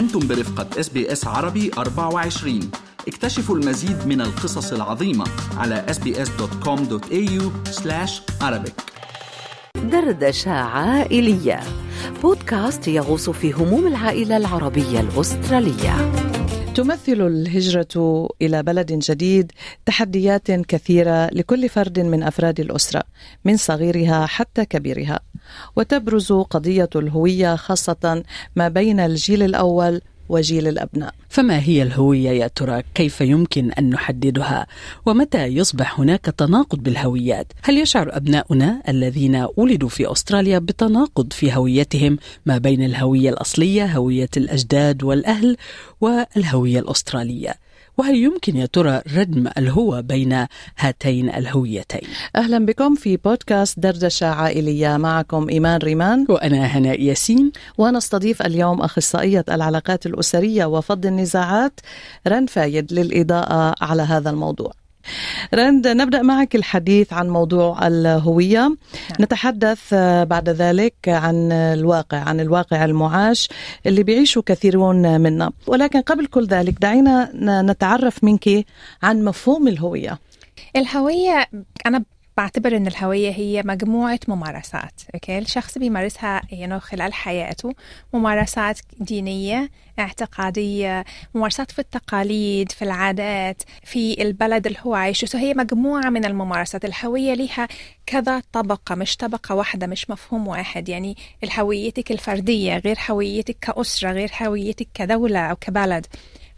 [0.00, 2.70] أنتم برفقة SBS عربي 24
[3.08, 5.24] اكتشفوا المزيد من القصص العظيمة
[5.56, 7.42] على sbs.com.au
[8.42, 8.72] arabic.
[9.84, 11.60] دردشة عائلية
[12.22, 16.29] بودكاست يغوص في هموم العائلة العربية الأسترالية.
[16.74, 19.52] تمثل الهجرة إلى بلد جديد
[19.86, 23.02] تحديات كثيرة لكل فرد من أفراد الأسرة
[23.44, 25.20] من صغيرها حتى كبيرها.
[25.76, 28.22] وتبرز قضية الهوية خاصة
[28.56, 31.14] ما بين الجيل الأول وجيل الأبناء.
[31.28, 34.66] فما هي الهوية يا ترى؟ كيف يمكن أن نحددها؟
[35.06, 42.18] ومتى يصبح هناك تناقض بالهويات؟ هل يشعر أبناؤنا الذين ولدوا في أستراليا بتناقض في هويتهم
[42.46, 45.56] ما بين الهوية الأصلية، هوية الأجداد والأهل
[46.00, 47.54] والهوية الأسترالية؟
[48.00, 50.46] وهل يمكن يا ترى ردم الهوى بين
[50.78, 52.00] هاتين الهويتين؟
[52.36, 54.96] أهلا بكم في بودكاست دردشة عائلية.
[54.96, 56.26] معكم إيمان ريمان.
[56.28, 57.52] وأنا هناء ياسين.
[57.78, 61.80] ونستضيف اليوم أخصائية العلاقات الأسرية وفض النزاعات
[62.28, 64.79] رن فايد للإضاءة على هذا الموضوع.
[65.54, 68.58] رند نبدأ معك الحديث عن موضوع الهوية.
[68.60, 68.76] نعم.
[69.20, 69.94] نتحدث
[70.24, 73.48] بعد ذلك عن الواقع عن الواقع المعاش
[73.86, 75.50] اللي بيعيشه كثيرون منا.
[75.66, 77.30] ولكن قبل كل ذلك دعينا
[77.62, 78.64] نتعرف منك
[79.02, 80.18] عن مفهوم الهوية.
[80.76, 81.46] الهوية
[81.86, 82.04] أنا
[82.40, 87.74] بعتبر إن الهوية هي مجموعة ممارسات okay؟ الشخص بيمارسها يعني خلال حياته
[88.14, 95.26] ممارسات دينية اعتقادية ممارسات في التقاليد في العادات في البلد اللي هو عايشه.
[95.26, 96.84] so هي مجموعة من الممارسات.
[96.84, 97.68] الهوية لها
[98.06, 100.88] كذا طبقة مش طبقة واحدة مش مفهوم واحد.
[100.88, 101.16] يعني
[101.58, 106.06] هويتك الفردية غير هويتك كأسرة غير هويتك كدولة أو كبلد.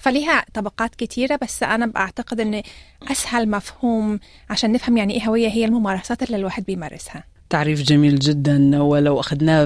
[0.03, 2.62] فليها طبقات كتيرة بس أنا بعتقد أن
[3.11, 7.25] أسهل مفهوم عشان نفهم يعني إيه هوية هي الممارسات اللي الواحد بيمارسها.
[7.53, 9.64] تعريف جميل جدا ولو أخذناه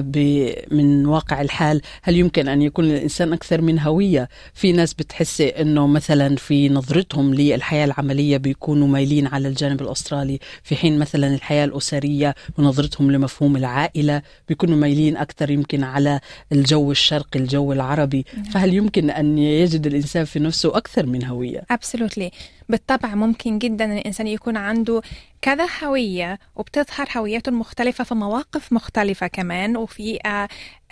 [0.71, 5.87] من واقع الحال هل يمكن أن يكون الإنسان أكثر من هوية في ناس بتحس أنه
[5.87, 12.35] مثلا في نظرتهم للحياة العملية بيكونوا مايلين على الجانب الأسترالي في حين مثلا الحياة الأسرية
[12.57, 16.19] ونظرتهم لمفهوم العائلة بيكونوا مايلين أكثر يمكن على
[16.51, 18.43] الجو الشرقي الجو العربي نعم.
[18.43, 22.31] فهل يمكن أن يجد الإنسان في نفسه أكثر من هوية؟ Absolutely.
[22.69, 25.01] بالطبع ممكن جدا أن الإنسان يكون عنده
[25.41, 30.19] كذا هوية وبتظهر هويته المختلفة في مواقف مختلفة كمان وفي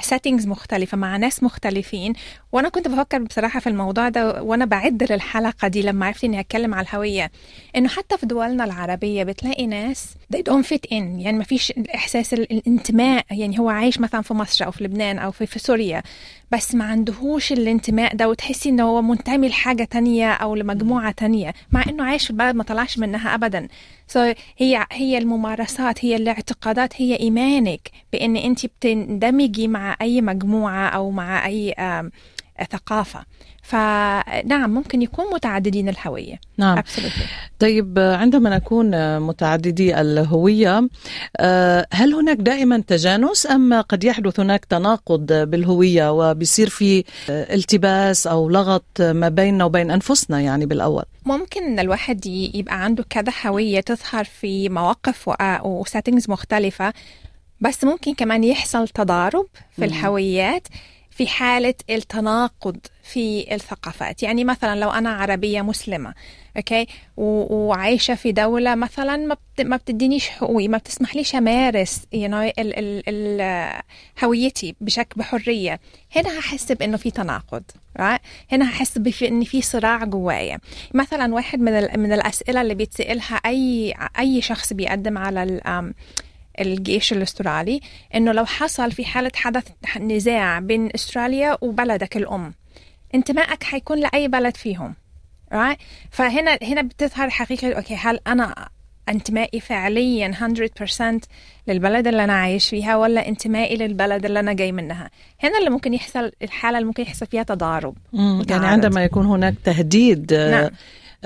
[0.02, 2.14] سيتنجز مختلفة مع ناس مختلفين.
[2.52, 6.74] وأنا كنت بفكر بصراحة في الموضوع ده وأنا بعد للحلقة دي لما عرفت إني أتكلم
[6.74, 7.32] على الهوية
[7.76, 10.94] إنه حتى في دولنا العربية بتلاقي ناس they don't fit in.
[10.94, 13.26] يعني ما فيش إحساس الانتماء.
[13.32, 16.04] يعني هو عايش مثلا في مصر أو في لبنان أو في, في سوريا
[16.52, 21.84] بس ما عندهوش الانتماء ده وتحسي إنه هو منتمي لحاجة تانية أو لمجموعة تانية مع
[21.90, 23.68] إنه عايش في البلد ما طلعش منها أبدا.
[24.14, 24.18] So
[24.58, 31.46] هي هي الممارسات هي الاعتقادات هي إيمانك بإن أنت بتندمجي مع أي مجموعة أو مع
[31.46, 31.76] أي
[32.72, 33.26] ثقافة
[33.64, 36.40] فنعم ممكن يكون متعددين الهوية.
[36.58, 36.78] نعم.
[36.82, 37.24] Absolutely.
[37.60, 40.90] طيب عندما نكون متعددي الهوية
[41.38, 48.50] آه، هل هناك دائما تجانس أم قد يحدث هناك تناقض بالهوية وبيصير في التباس أو
[48.50, 54.24] لغط ما بيننا وبين أنفسنا يعني بالأول؟ ممكن ان الواحد يبقى عنده كذا هوية تظهر
[54.24, 55.32] في مواقف
[55.64, 56.94] و settings مختلفة
[57.62, 59.46] بس ممكن كمان يحصل تضارب
[59.76, 60.68] في الهويات.
[61.16, 64.24] في حالة التناقض في الثقافات.
[64.24, 66.14] يعني مثلا لو أنا عربية مسلمة
[66.58, 73.04] okay؟ وعايشة في دولة مثلا ما بتدينيش حقوقي ما بتسمحليش أمارس you know, ال ال
[73.08, 73.82] ال
[74.24, 75.80] هويتي بشكل بحرية.
[76.16, 77.64] هنا هحس بأنه في تناقض
[78.00, 78.20] right?
[78.52, 80.60] هنا هحس بأن في صراع جوايا.
[80.94, 85.44] مثلا واحد من, من الأسئلة اللي بيتسألها أي أي شخص بيقدم على
[86.60, 87.82] الجيش الأسترالي
[88.16, 89.64] إنه لو حصل في حالة حدث
[90.00, 92.54] نزاع بين أستراليا وبلدك الأم
[93.16, 94.96] انتمائك حيكون لأي بلد فيهم
[95.54, 95.78] right?
[96.12, 98.70] فهنا هنا بتظهر حقيقة أوكي هل أنا
[99.10, 101.20] انتمائي فعليا 100%
[101.68, 105.10] للبلد اللي أنا عايش فيها ولا انتمائي للبلد اللي أنا جاي منها
[105.44, 107.96] هنا اللي ممكن يحصل الحالة اللي ممكن يحصل فيها تضارب
[108.50, 110.70] يعني عندما يكون هناك تهديد نعم.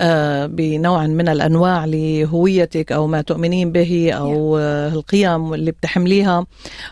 [0.01, 6.45] آه، بنوع من الأنواع لهويتك أو ما تؤمنين به أو القيم اللي بتحمليها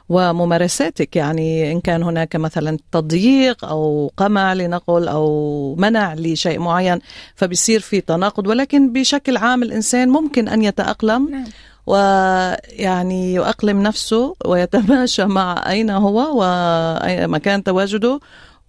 [0.09, 1.15] وممارساتك.
[1.15, 6.99] يعني إن كان هناك مثلا تضييق أو قمع لنقل أو منع لشيء معين
[7.35, 8.47] فبيصير في تناقض.
[8.47, 11.45] ولكن بشكل عام الإنسان ممكن أن يتأقلم نعم.
[11.87, 18.19] ويعني يؤقلم نفسه ويتماشى مع أين هو ومكان تواجده.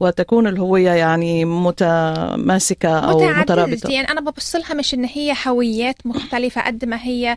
[0.01, 6.61] وتكون الهوية يعني متماسكة أو مترابطة يعني أنا ببص لها مش إن هي هويات مختلفة
[6.61, 7.37] قد ما هي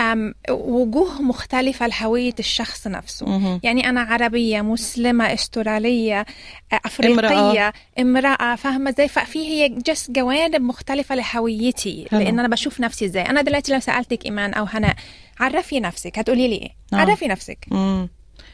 [0.00, 3.60] أم وجوه مختلفة لهوية الشخص نفسه مهم.
[3.62, 6.26] يعني أنا عربية مسلمة أسترالية
[6.72, 12.06] أفريقية امرأة, امرأة فاهمة إزاي ففي هي جس جوانب مختلفة لهويتي.
[12.12, 14.94] لأن أنا بشوف نفسي إزاي أنا دلوقتي لو سألتك إيمان أو هناء
[15.40, 17.00] عرفي نفسك هتقولي لي إيه نعم.
[17.00, 18.08] عرفي نفسك مم.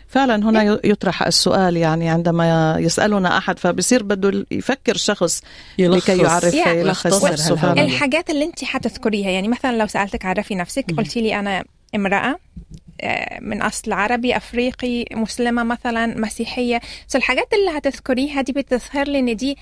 [0.08, 5.42] فعلا هنا يطرح السؤال يعني عندما يسألنا أحد فبصير بده يفكر شخص
[5.78, 6.10] يلخص.
[6.10, 7.24] لكي يعرف يعني يلخص.
[7.84, 11.64] الحاجات اللي انت حتذكريها يعني مثلا لو سألتك عرفي نفسك قلتي لي أنا
[11.94, 12.36] امرأة
[13.00, 16.80] آه، من أصل عربي أفريقي مسلمة مثلا مسيحية.
[17.08, 19.56] سو الحاجات اللي هتذكريها دي بتظهر لي إن دي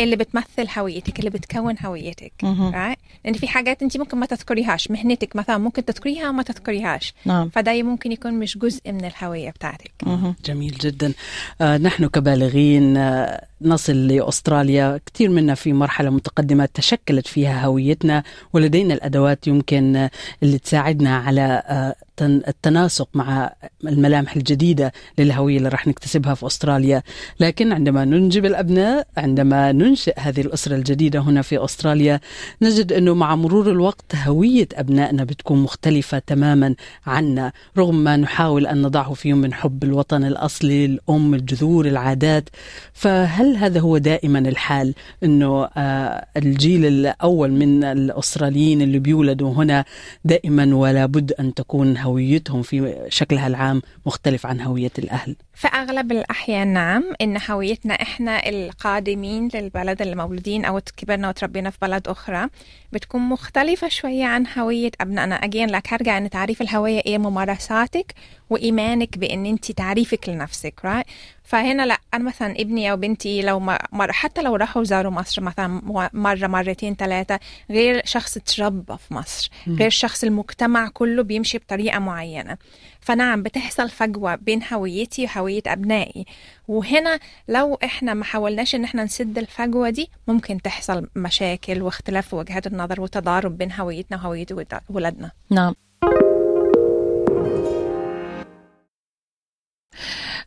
[0.00, 2.98] اللي بتمثل هويتك اللي بتكون هويتك right?
[3.24, 7.14] لأن في حاجات أنت ممكن ما تذكريهاش مهنتك مثلا ممكن تذكريها وما تذكريهاش.
[7.24, 7.48] نعم.
[7.48, 9.92] فده ممكن يكون مش جزء من الهوية بتاعتك.
[10.02, 10.34] مهم.
[10.44, 11.12] جميل جدا.
[11.60, 15.00] آه نحن كبالغين آه نصل لأستراليا.
[15.14, 18.22] كثير منا في مرحلة متقدمة تشكلت فيها هويتنا
[18.52, 20.08] ولدينا الأدوات يمكن
[20.42, 23.52] اللي تساعدنا على آه تن- التناسق مع
[23.84, 27.02] الملامح الجديدة للهوية اللي راح نكتسبها في أستراليا.
[27.40, 32.20] لكن عندما ننجب الأبناء عندما ننشئ هذه الأسرة الجديدة هنا في أستراليا
[32.62, 36.74] نجد أنه مع مرور الوقت هوية أبنائنا بتكون مختلفة تماما
[37.06, 37.52] عنا.
[37.78, 42.48] رغم ما نحاول أن نضعه فيهم من حب الوطن الأصلي الأم الجذور العادات
[42.92, 49.84] فهل هذا هو دائما الحال أنه آه، الجيل الأول من الأستراليين اللي بيولدوا هنا
[50.24, 56.12] دائما ولا بد أن تكون هويتهم في شكلها العام مختلف عن هوية الأهل؟ في أغلب
[56.12, 62.48] الأحيان نعم إن هويتنا إحنا القادمين للبلد اللي مولودين أو كبرنا وتربينا في بلد أخرى
[62.92, 65.34] بتكون مختلفة شوية عن هوية أبنائنا.
[65.34, 68.14] أجين لك هرجع إن تعريف الهوية إيه؟ ممارساتك
[68.50, 71.06] وإيمانك بإن أنت تعريفك لنفسك right?
[71.44, 75.42] فهنا لا أنا مثلا ابني أو بنتي لو ما مر حتى لو راحوا زاروا مصر
[75.42, 75.80] مثلا
[76.12, 82.56] مرة مرتين ثلاثة غير شخص تربى في مصر غير شخص المجتمع كله بيمشي بطريقة معينة.
[83.00, 86.24] فنعم بتحصل فجوة بين هويتي وهوية أبنائي.
[86.68, 87.18] وهنا
[87.48, 93.00] لو إحنا ما حاولناش إن إحنا نسد الفجوة دي ممكن تحصل مشاكل واختلاف وجهات النظر
[93.00, 95.30] وتضارب بين هويتنا وهوية ود- ولادنا.
[95.50, 95.74] نعم.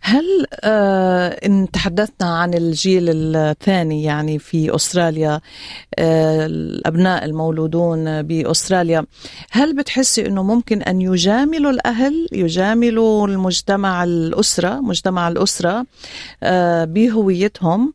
[0.09, 5.41] هل آه إن تحدثنا عن الجيل الثاني يعني في أستراليا
[5.99, 9.05] آه الأبناء المولودون بأستراليا
[9.51, 15.85] هل بتحسي أنه ممكن أن يجاملوا الأهل يجاملوا المجتمع الأسرة مجتمع الأسرة
[16.43, 17.93] آه بهويتهم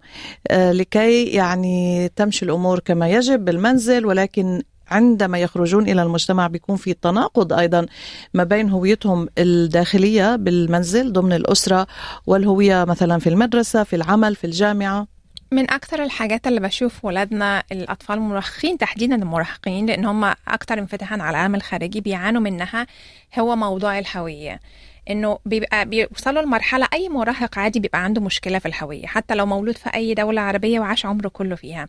[0.49, 4.62] آه لكي يعني تمشي الأمور كما يجب بالمنزل ولكن
[4.93, 7.87] عندما يخرجون إلى المجتمع بيكون في تناقض أيضا
[8.35, 11.87] ما بين هويتهم الداخلية بالمنزل ضمن الأسرة
[12.27, 15.06] والهوية مثلا في المدرسة في العمل في الجامعة.
[15.53, 21.31] من أكثر الحاجات اللي بشوف ولادنا الأطفال المراهقين تحديدا المراهقين لأن هم أكثر انفتاحا على
[21.31, 22.87] العالم الخارجي بيعانوا منها
[23.38, 24.61] هو موضوع الهوية.
[25.11, 29.77] إنه بيبقى بيوصلوا لمرحلة أي مراهق عادي بيبقى عنده مشكلة في الهوية حتى لو مولود
[29.77, 31.88] في أي دولة عربية وعاش عمره كله فيها.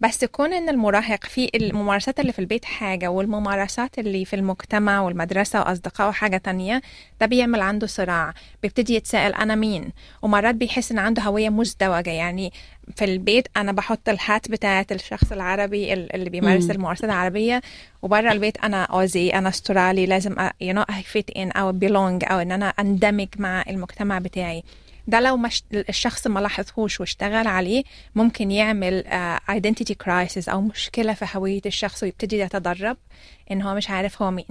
[0.00, 5.60] بس كون إن المراهق في الممارسات اللي في البيت حاجة والممارسات اللي في المجتمع والمدرسة
[5.60, 6.82] واصدقائه حاجة تانية
[7.20, 9.92] ده بيعمل عنده صراع بيبتدي يتساءل أنا مين
[10.22, 12.52] ومرات بيحس إن عنده هوية مزدوجة يعني
[12.96, 16.70] في البيت أنا بحط ال hat بتاعة الشخص العربي اللي بيمارس مم.
[16.70, 17.62] الممارسات العربية
[18.02, 22.38] وبره البيت أنا Aussie أنا استرالي لازم you know I fit in أو belong أو
[22.38, 24.62] إن أنا أندمج مع المجتمع بتاعي
[25.10, 27.82] ده لو مش الشخص ما لاحظهوش واشتغل عليه
[28.14, 29.04] ممكن يعمل
[29.50, 32.96] identity uh, crisis أو مشكلة في هوية الشخص ويبتدي يتدرب
[33.50, 34.46] إن هو مش عارف هو مين.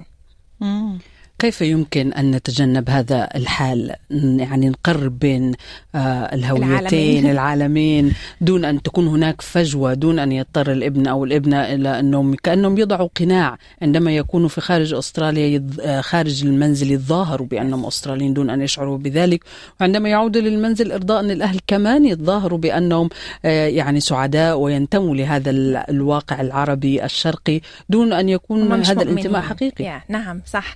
[1.40, 5.54] كيف يمكن أن نتجنب هذا الحال يعني نقرب بين
[5.96, 5.98] آه
[6.36, 7.32] الهويتين العالمين.
[7.32, 12.78] العالمين دون أن تكون هناك فجوة دون أن يضطر الابن أو الابنة إلى أنهم كأنهم
[12.78, 15.68] يضعوا قناع عندما يكونوا في خارج أستراليا.
[15.82, 19.44] آه خارج المنزل يتظاهروا بأنهم أستراليين دون أن يشعروا بذلك
[19.82, 23.10] وعندما يعودوا للمنزل إرضاء للأهل كمان يتظاهروا بأنهم
[23.46, 25.52] آه يعني سعداء وينتموا لهذا
[25.90, 30.76] الواقع العربي الشرقي دون أن يكون هذا الانتماء حقيقي نعم صح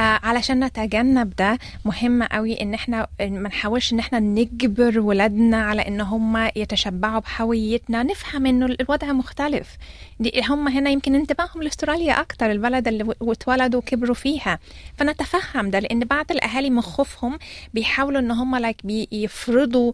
[0.00, 5.88] آه علشان نتجنب ده مهم قوي إن إحنا ما نحاولش إن إحنا نجبر ولادنا على
[5.88, 8.02] إن هم يتشبعوا بهويتنا.
[8.02, 9.76] نفهم إنه الوضع مختلف.
[10.20, 14.58] دي هم هنا يمكن انتباههم لأستراليا أكتر البلد اللي اتولدوا وكبروا فيها.
[14.96, 17.38] فنتفهم ده لأن بعض الأهالي من خوفهم
[17.74, 19.92] بيحاولوا إن هم لايك بيفرضوا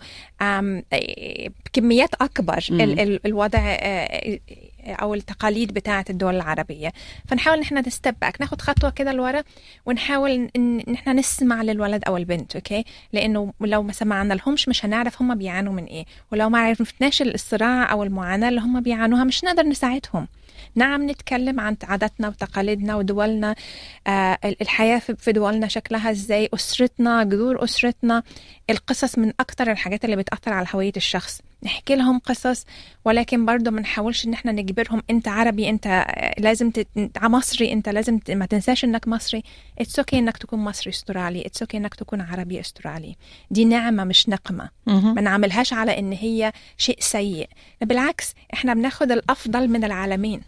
[1.73, 2.65] كميات أكبر.
[2.71, 3.77] ال ال الوضع
[4.87, 6.93] أو التقاليد بتاعة الدول العربية.
[7.29, 9.43] فنحاول ان إحنا نستب ناخد خطوة كده لورا
[9.87, 15.23] ونحاول إن إحنا نسمع للولد أو البنت أوكي لأنه لو ما سمعنا لهمش مش هنعرف
[15.23, 16.05] هم بيعانوا من إيه.
[16.33, 20.29] ولو ما عرفناش الصراع أو المعاناة اللي هم بيعانوها مش نقدر نساعدهم.
[20.75, 23.55] نعم نتكلم عن عاداتنا وتقاليدنا ودولنا
[24.07, 28.23] آه الحياة في دولنا شكلها إزاي أسرتنا جذور أسرتنا
[28.71, 31.41] القصص من أكتر الحاجات اللي بتأثر على هوية الشخص.
[31.65, 32.65] نحكي لهم قصص
[33.05, 36.07] ولكن برضه ما نحاولش إن إحنا نجبرهم أنت عربي أنت
[36.39, 36.89] لازم تت...
[37.23, 38.31] مصري أنت لازم ت...
[38.31, 39.43] ما تنساش إنك مصري.
[39.79, 43.17] it's okay okay إنك تكون مصري أسترالي it's okay okay إنك تكون عربي أسترالي.
[43.51, 44.69] دي نعمة مش نقمة.
[44.87, 47.49] ما نعملهاش على إن هي شيء سيء.
[47.81, 50.43] بالعكس إحنا بناخد الأفضل من العالمين.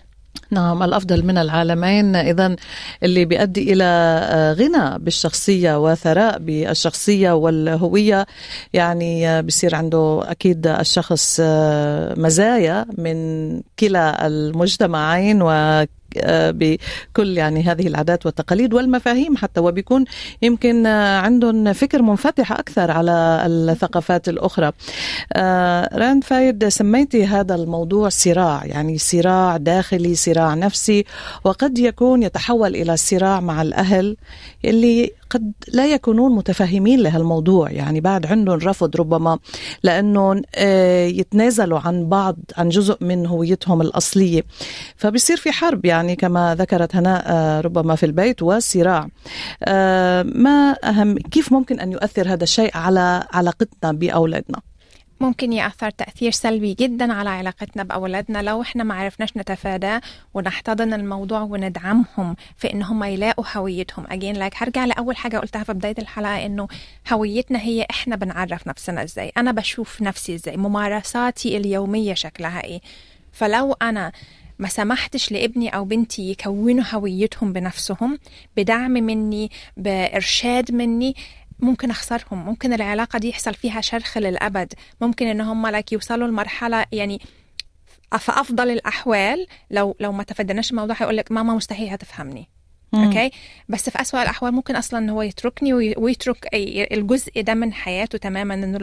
[0.50, 2.16] نعم الأفضل من العالمين.
[2.16, 2.56] اذا
[3.02, 8.26] اللي بيؤدي إلى آه، غنى بالشخصية وثراء بالشخصية والهوية
[8.72, 15.88] يعني بصير عنده أكيد الشخص آه، مزايا من كلا المجتمعين و آه،
[16.50, 20.04] بكل يعني هذه العادات والتقاليد والمفاهيم حتى وبيكون
[20.42, 24.72] يمكن آه، عندهم فكر منفتح أكثر على الثقافات الأخرى.
[25.32, 31.04] آه، راند فايد سميتي هذا الموضوع صراع يعني صراع داخلي صراع نفسي
[31.44, 34.16] وقد يكون يتحول إلى صراع مع الأهل
[34.64, 39.38] اللي قد لا يكونون متفهمين لهالموضوع يعني بعد عندهم رفض ربما
[39.82, 40.42] لأنه
[41.18, 44.44] يتنازلوا عن بعض عن جزء من هويتهم الأصلية.
[44.96, 49.08] فبصير في حرب يعني يعني كما ذكرت هناء آه، ربما في البيت وصراع.
[49.62, 54.60] آه، ما أهم كيف ممكن أن يؤثر هذا الشيء على علاقتنا بأولادنا؟
[55.24, 60.00] ممكن يأثر تأثير سلبي جدا على علاقتنا بأولادنا لو إحنا ما عرفناش نتفاداه
[60.34, 64.06] ونحتضن الموضوع وندعمهم في إن هم يلاقوا هويتهم.
[64.10, 66.68] اجين لايك هرجع لأول حاجة قلتها في بداية الحلقة إنه
[67.12, 72.80] هويتنا هي إحنا بنعرف نفسنا إزاي أنا بشوف نفسي إزاي ممارساتي اليومية شكلها إيه.
[73.32, 74.12] فلو أنا
[74.58, 78.18] ما سمحتش لابني أو بنتي يكونوا هويتهم بنفسهم
[78.56, 81.14] بدعم مني بإرشاد مني
[81.64, 86.86] ممكن أخسرهم ممكن العلاقة دي يحصل فيها شرخ للأبد ممكن إن هم لك يوصلوا لمرحلة
[86.92, 87.20] يعني
[88.18, 89.46] في أفضل الأحوال.
[89.70, 92.48] لو لو ما تفدناش الموضوع هيقول لك ماما مستحيل هتفهمني.
[93.06, 93.30] أوكي؟
[93.68, 96.48] بس في اسوء الأحوال ممكن أصلا هو يتركني ويترك
[96.92, 98.78] الجزء ده من حياته تماما إنه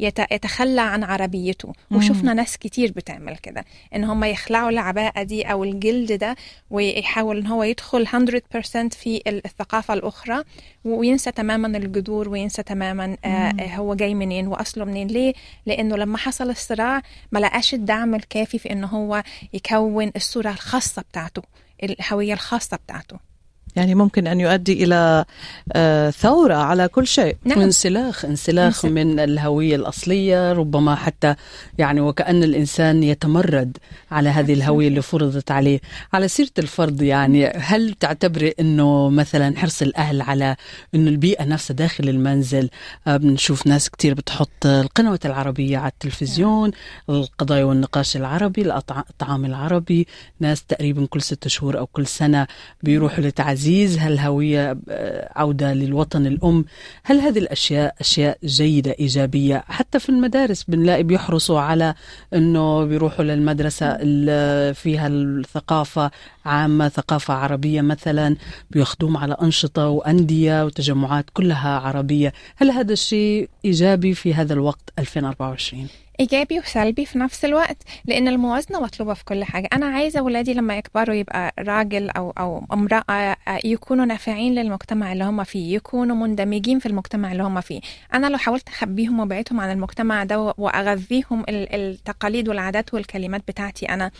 [0.00, 1.72] يتخلى عن عربيته.
[1.90, 6.36] وشفنا ناس كتير بتعمل كده إن هم يخلعوا العباءة دي أو الجلد ده
[6.70, 10.42] ويحاول إن هو يدخل 100% في الثقافة الأخرى
[10.84, 15.06] وينسى تماما الجذور وينسى تماما آه هو جاي منين وأصله منين.
[15.06, 15.32] ليه؟
[15.66, 19.22] لأنه لما حصل الصراع ما لقاش الدعم الكافي في انه هو
[19.52, 21.42] يكون الصورة الخاصة بتاعته
[21.82, 23.31] الهوية الخاصة بتاعته.
[23.76, 25.24] يعني ممكن أن يؤدي إلى
[25.72, 27.36] آه، ثورة على كل شيء.
[27.44, 27.58] نعم.
[27.58, 31.34] وانسلاخ انسلاخ من الهوية الأصلية ربما حتى
[31.78, 33.78] يعني وكأن الإنسان يتمرد
[34.10, 35.80] على هذه الهوية اللي فرضت عليه.
[36.12, 40.56] على سيرة الفرض يعني هل تعتبري أنه مثلا حرص الأهل على
[40.94, 42.70] أنه البيئة نفسها داخل المنزل؟
[43.06, 46.70] آه، بنشوف ناس كتير بتحط القنوات العربية على التلفزيون
[47.08, 50.06] القضايا والنقاش العربي الطعام العربي.
[50.40, 52.46] ناس تقريبا كل ست شهور أو كل سنة
[52.82, 56.64] بيروحوا لتعزيز تعزيز هالهوية آه، عودة للوطن الأم؟
[57.02, 61.94] هل هذه الأشياء أشياء جيدة إيجابية؟ حتى في المدارس بنلاقي بيحرصوا على
[62.34, 66.10] أنه بيروحوا للمدرسة اللي فيها الثقافة
[66.44, 68.36] عامة ثقافة عربية مثلا
[68.70, 72.32] بياخدوهم على أنشطة وأندية وتجمعات كلها عربية.
[72.56, 78.80] هل هذا الشيء إيجابي في هذا الوقت 2024؟ إيجابي وسلبي في نفس الوقت لأن الموازنة
[78.80, 79.68] مطلوبة في كل حاجة.
[79.72, 85.44] أنا عايزة اولادي لما يكبروا يبقى راجل أو أو امرأة يكونوا نافعين للمجتمع اللي هم
[85.44, 87.80] فيه يكونوا مندمجين في المجتمع اللي هم فيه.
[88.14, 94.10] أنا لو حاولت أخبيهم وابعدهم عن المجتمع ده وأغذيهم التقاليد والعادات والكلمات بتاعتي أنا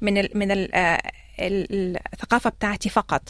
[0.00, 0.70] من ال من ال
[1.40, 3.22] الثقافة بتاعتي فقط.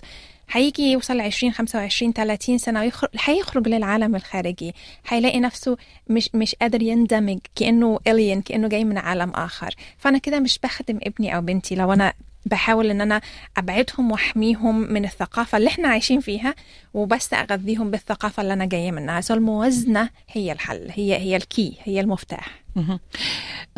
[0.51, 4.75] هيجي يوصل ل 20 25 30 سنة ويخرج هيخرج للعالم الخارجي.
[5.09, 5.77] هيلاقي نفسه
[6.09, 9.75] مش مش قادر يندمج كأنه alien كأنه جاي من عالم آخر.
[9.99, 11.75] فأنا كده مش بخدم ابني أو بنتي.
[11.75, 12.13] لو أنا
[12.47, 13.21] بحاول إن أنا
[13.57, 16.55] أبعدهم وأحميهم من الثقافة اللي إحنا عايشين فيها
[16.95, 19.21] وبس أغذيهم بالثقافة اللي أنا جاية منها.
[19.21, 22.62] so الموازنة هي الحل هي هي ال key هي المفتاح.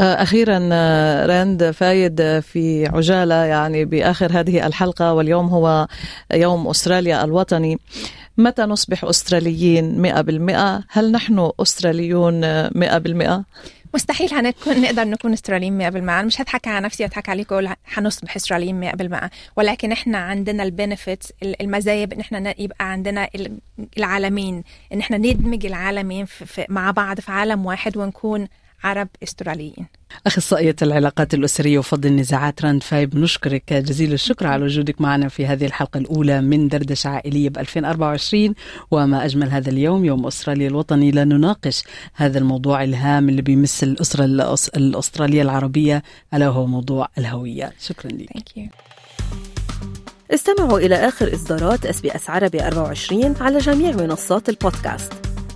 [0.01, 5.87] أخيرا آه، راند فايد آه، في عجالة يعني بآخر هذه الحلقة واليوم هو
[6.33, 7.79] يوم أستراليا الوطني.
[8.39, 12.41] متى نصبح أستراليين مئة بالمئة؟ هل نحن أستراليون
[12.79, 13.45] مئة بالمئة؟
[13.95, 18.37] مستحيل هنكون نقدر نكون أستراليين 100% أنا مش هضحك على نفسي وأضحك عليكم وأقول حنصبح
[18.37, 23.29] أستراليين 100% ولكن إحنا عندنا ال benefits المزايا إن إحنا يبقى عندنا
[23.99, 24.63] العالمين.
[24.93, 28.49] إن إحنا ندمج العالمين في مع بعض في عالم واحد ونكون
[28.85, 29.87] عرب استراليين.
[30.27, 35.67] أخصائية العلاقات الأسرية وفض النزاعات راند فايد نشكرك جزيل الشكر على وجودك معنا في هذه
[35.67, 38.55] الحلقة الأولى من دردشة عائلية ب 2024
[38.91, 41.83] وما أجمل هذا اليوم يوم أستراليا الوطني لنناقش
[42.15, 44.25] هذا الموضوع الهام اللي بيمس الأسرة
[44.77, 46.03] الأسترالية العربية
[46.35, 47.73] ألا وهو موضوع الهوية.
[47.81, 48.29] شكرا لك.
[48.39, 48.69] Thank you.
[50.35, 55.34] استمعوا إلى آخر إصدارات SBS عربي 24 على جميع منصات البودكاست.